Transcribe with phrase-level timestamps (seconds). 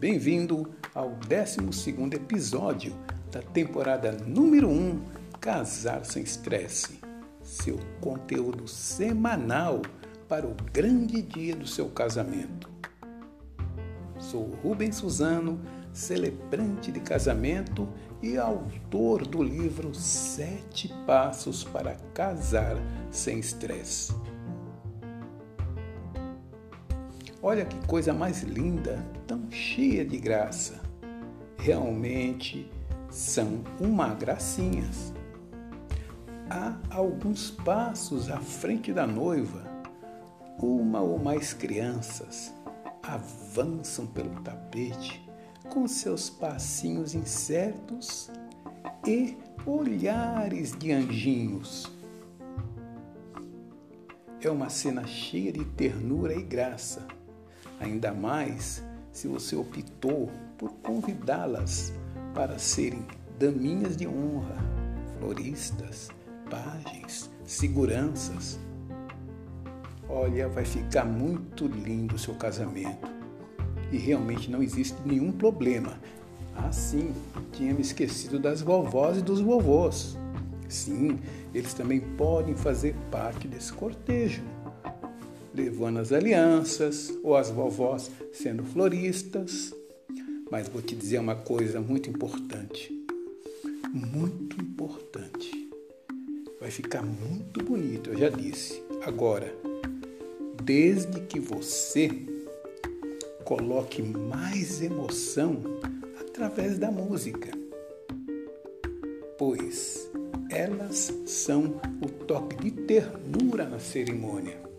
[0.00, 2.96] Bem-vindo ao 12 episódio
[3.30, 4.98] da temporada número 1
[5.38, 6.98] Casar Sem Estresse,
[7.42, 9.82] seu conteúdo semanal
[10.26, 12.70] para o grande dia do seu casamento.
[14.18, 15.60] Sou Rubens Suzano,
[15.92, 17.86] celebrante de casamento
[18.22, 22.78] e autor do livro Sete Passos para Casar
[23.10, 24.14] Sem Estresse.
[27.42, 30.78] Olha que coisa mais linda, tão cheia de graça.
[31.56, 32.70] Realmente
[33.08, 35.14] são uma gracinhas.
[36.50, 39.64] Há alguns passos à frente da noiva.
[40.58, 42.52] Uma ou mais crianças
[43.02, 45.26] avançam pelo tapete
[45.70, 48.30] com seus passinhos incertos
[49.06, 51.90] e olhares de anjinhos.
[54.42, 57.06] É uma cena cheia de ternura e graça
[57.80, 61.92] ainda mais se você optou por convidá-las
[62.34, 63.04] para serem
[63.38, 64.56] daminhas de honra,
[65.18, 66.10] floristas,
[66.48, 68.60] pajens, seguranças.
[70.08, 73.08] Olha, vai ficar muito lindo o seu casamento.
[73.90, 75.94] E realmente não existe nenhum problema.
[76.54, 77.12] Ah, sim,
[77.52, 80.16] tinha me esquecido das vovós e dos vovôs.
[80.68, 81.18] Sim,
[81.52, 84.42] eles também podem fazer parte desse cortejo
[85.54, 89.74] levando as alianças, ou as vovós sendo floristas.
[90.50, 92.92] Mas vou te dizer uma coisa muito importante.
[93.92, 95.70] Muito importante.
[96.60, 98.82] Vai ficar muito bonito, eu já disse.
[99.02, 99.52] Agora,
[100.62, 102.10] desde que você
[103.44, 105.62] coloque mais emoção
[106.20, 107.50] através da música,
[109.38, 110.10] pois
[110.50, 114.69] elas são o toque de ternura na cerimônia.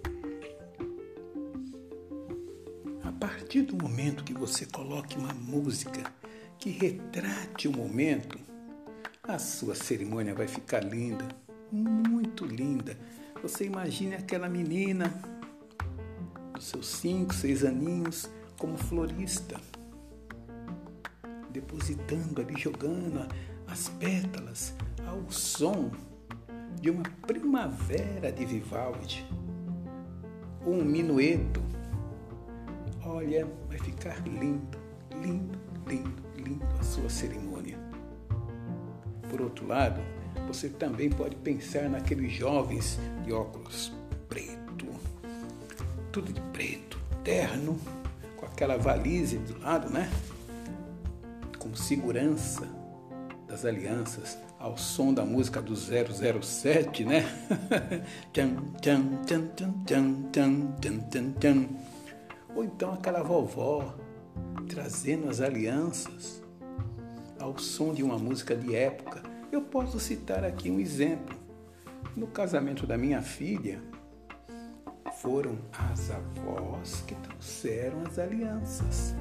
[3.21, 6.11] Partir do momento que você coloque uma música
[6.57, 8.39] que retrate o momento,
[9.21, 11.27] a sua cerimônia vai ficar linda,
[11.71, 12.97] muito linda.
[13.43, 15.13] Você imagine aquela menina
[16.55, 18.27] dos seus cinco, seis aninhos
[18.57, 19.61] como florista,
[21.51, 23.27] depositando ali, jogando
[23.67, 24.73] as pétalas
[25.05, 25.91] ao som
[26.81, 29.23] de uma primavera de Vivaldi,
[30.65, 31.70] ou um minueto
[33.13, 34.77] Olha, vai ficar lindo,
[35.21, 37.77] lindo, lindo, lindo a sua cerimônia.
[39.29, 40.01] Por outro lado,
[40.47, 43.91] você também pode pensar naqueles jovens de óculos
[44.29, 44.87] preto,
[46.09, 47.77] tudo de preto, terno,
[48.37, 50.09] com aquela valise do lado, né?
[51.59, 52.65] Com segurança
[53.45, 57.25] das alianças, ao som da música do 007, né?
[58.31, 61.80] tchan, tchan, tchan, tchan, tchan, tchan, tchan, tchan.
[62.55, 63.95] Ou então aquela vovó
[64.67, 66.41] trazendo as alianças
[67.39, 69.21] ao som de uma música de época.
[69.51, 71.39] Eu posso citar aqui um exemplo.
[72.15, 73.81] No casamento da minha filha,
[75.21, 75.57] foram
[75.91, 79.15] as avós que trouxeram as alianças.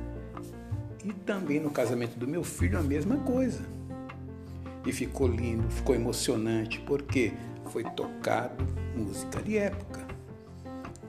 [1.04, 3.62] E também no casamento do meu filho, a mesma coisa.
[4.84, 7.32] E ficou lindo, ficou emocionante, porque
[7.66, 8.66] foi tocado
[8.96, 10.09] música de época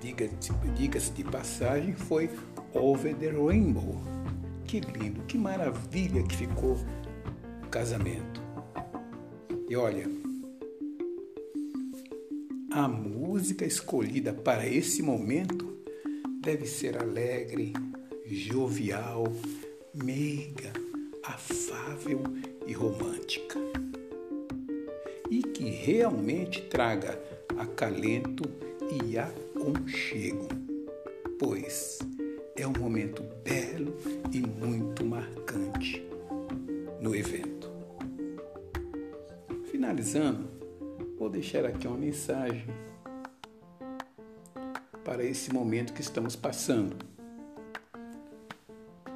[0.01, 2.29] diga-se de passagem, foi
[2.73, 4.01] Over the Rainbow.
[4.66, 6.78] Que lindo, que maravilha que ficou
[7.63, 8.41] o casamento.
[9.69, 10.06] E olha,
[12.72, 15.78] a música escolhida para esse momento
[16.41, 17.73] deve ser alegre,
[18.25, 19.25] jovial,
[19.94, 20.73] meiga,
[21.23, 22.23] afável
[22.66, 23.59] e romântica.
[25.29, 27.22] E que realmente traga
[27.57, 28.44] acalento
[28.89, 29.18] e
[29.61, 30.47] aconchego,
[31.38, 31.99] pois
[32.55, 33.95] é um momento belo
[34.31, 36.03] e muito marcante
[36.99, 37.69] no evento.
[39.71, 40.50] Finalizando,
[41.18, 42.65] vou deixar aqui uma mensagem
[45.03, 46.97] para esse momento que estamos passando.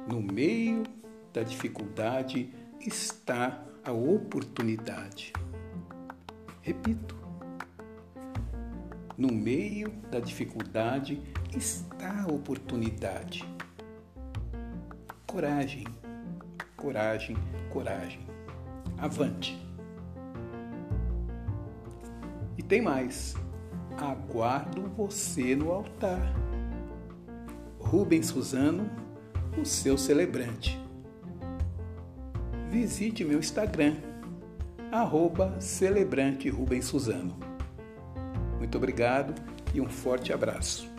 [0.06, 0.84] No meio
[1.32, 5.32] da dificuldade está a oportunidade.
[6.62, 7.25] Repito,
[9.16, 11.22] no meio da dificuldade
[11.56, 13.44] está a oportunidade.
[15.26, 15.84] Coragem,
[16.76, 17.36] coragem,
[17.70, 18.20] coragem.
[18.98, 19.58] Avante.
[22.56, 23.34] E tem mais.
[23.96, 26.34] Aguardo você no altar.
[27.78, 28.90] Rubens Suzano,
[29.60, 30.78] o seu celebrante.
[32.70, 33.96] Visite meu Instagram,
[34.90, 37.45] arroba celebrante Rubens Suzano.
[38.66, 39.32] Muito obrigado
[39.72, 40.95] e um forte abraço.